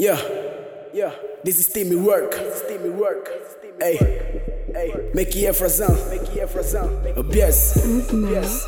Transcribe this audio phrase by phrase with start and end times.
[0.00, 0.16] Yeah,
[0.94, 1.12] yeah,
[1.44, 2.32] this is steamy work.
[2.32, 3.28] Steamy work.
[3.78, 3.98] Hey,
[4.72, 6.88] hey, make it frazão, make it frazão.
[7.34, 8.64] Yes, yes.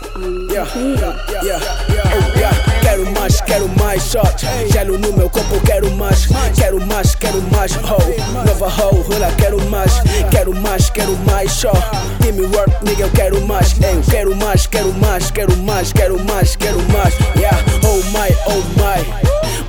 [0.53, 2.83] Yeah, yeah, yeah, yeah, oh, yeah.
[2.83, 4.45] Quero mais, quero mais shot.
[4.73, 7.73] Gelo no meu corpo, quero mais, quero mais, quero mais.
[7.79, 9.91] Oh, nova hoe, rola, quero mais,
[10.31, 11.81] quero mais, quero mais shot.
[12.21, 13.73] Steamy work, nigga, eu quero mais.
[13.81, 17.15] Eu quero mais, quero mais, quero mais, quero mais, quero mais.
[17.41, 19.23] Yeah, oh my, oh my.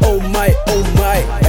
[0.05, 1.42] Oh my, oh my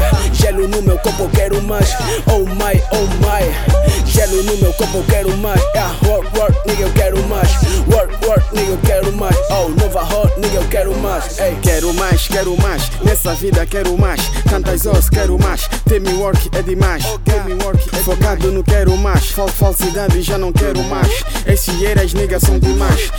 [0.54, 1.90] Gelo no meu corpo, eu quero mais
[2.28, 6.82] Oh my, oh my Gelo no meu corpo, eu quero mais yeah, Work, work, nigga,
[6.82, 7.48] eu quero mais
[7.92, 11.56] Work, work, nigga, eu quero mais Oh, nova hot, nigga, eu quero mais Ei.
[11.60, 17.04] Quero mais, quero mais Nessa vida quero mais Tantas horas quero mais Teamwork é demais
[17.24, 22.38] Teamwork é Focado no quero mais Fal Falsidade já não quero mais Esses eras, nigga,
[22.38, 23.10] são demais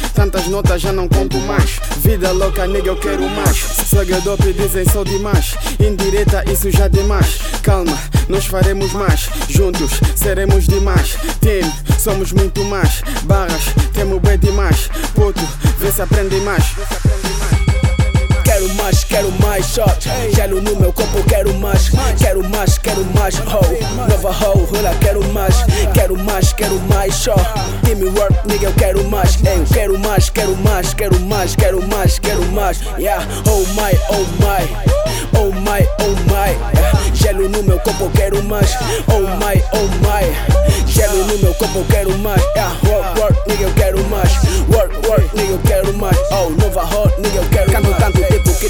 [0.46, 1.80] Tantas notas já não conto mais.
[1.98, 3.58] Vida louca, nigga, eu quero mais.
[3.92, 5.56] Slagadope dizem sou demais.
[5.80, 7.98] Indireta, isso já demais Calma,
[8.30, 9.28] nós faremos mais.
[9.50, 11.18] Juntos, seremos demais.
[11.42, 13.02] Team, somos muito mais.
[13.24, 14.90] Barras, temos bem demais.
[15.16, 15.42] Puto,
[15.80, 16.64] vê se aprende mais.
[18.44, 21.90] Quero mais, quero mais shot Gelo no meu corpo, quero mais.
[22.20, 25.56] Quero mais, quero mais hoe Nova hoe, rola, quero mais
[26.76, 27.36] Quero mais, quero mais shot
[27.84, 32.20] Team work, nigga, eu quero mais eu quero mais, quero mais, quero mais, quero mais,
[32.20, 32.82] quero mais.
[32.98, 34.96] Yeah, oh my, oh my.
[35.38, 37.14] Oh my, oh my.
[37.14, 38.76] Gelo no meu corpo, eu quero mais.
[39.08, 40.86] Oh my, oh my.
[40.86, 42.42] Gelo no meu corpo, eu quero mais.
[42.56, 44.35] Yeah, Work, work, nigga, eu quero mais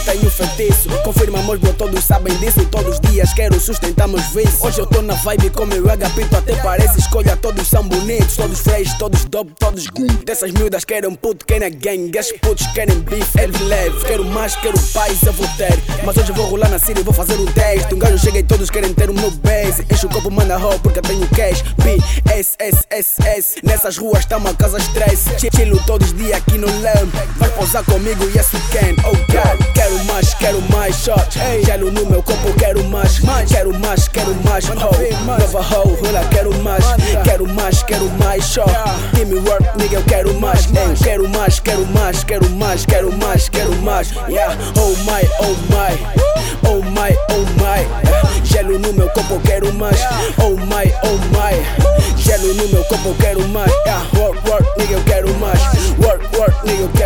[0.05, 2.65] tenho feitiço Confirma, meus bro, todos sabem disso.
[2.65, 4.61] Todos os dias quero sustentar meus vícios.
[4.61, 8.59] Hoje eu tô na vibe com meu agapito Até parece escolha, todos são bonitos Todos
[8.59, 13.35] fresh, todos dope, todos good Dessas miúdas querem puto, querem gang Esses putos querem beef,
[13.35, 14.05] é leve.
[14.05, 15.73] Quero mais, quero paz, eu vou ter.
[16.03, 17.93] Mas hoje eu vou rolar na city, vou fazer um teste.
[17.93, 19.85] Um gajo chega e todos querem ter o meu base.
[19.91, 21.63] Enche o copo, manda ho, porque eu tenho cash.
[21.83, 21.97] B,
[22.31, 23.55] S, S, S, S.
[23.63, 27.83] Nessas ruas tá uma casa stress Chilo todos os dias aqui no lamb Vai pousar
[27.83, 32.53] comigo, yes you can, oh God Quero mais, quero mais shot Gelo no meu corpo,
[32.59, 33.17] quero mais
[33.47, 35.23] Quero mais, quero mais oh.
[35.23, 36.83] Nova hoe, rola, quero mais.
[37.23, 38.69] Quero mais, quero mais shot
[39.13, 40.67] Team work, nigga, eu quero mais.
[41.01, 46.25] Quero mais, quero mais, quero mais, quero mais, quero mais Yeah, oh my, oh my.
[46.67, 48.43] Oh my, oh my.
[48.43, 50.01] Gelo no meu corpo, quero mais.
[50.39, 52.17] Oh my, oh my.
[52.17, 53.71] Gelo no meu corpo, quero mais.
[53.85, 54.03] Yeah.
[54.19, 55.59] Work, work, nigga, eu quero mais.
[56.03, 57.04] Work, work, nigga, eu quero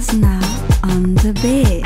[0.00, 0.40] Now
[0.82, 1.79] on the bed.